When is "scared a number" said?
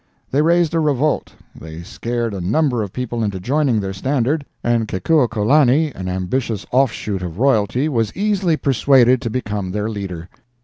1.83-2.81